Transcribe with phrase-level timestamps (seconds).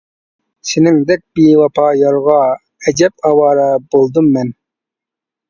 [0.69, 2.39] سېنىڭدەك بىۋاپا يارغا،
[2.87, 4.53] ئەجەب ئاۋارە بولدۇممەن.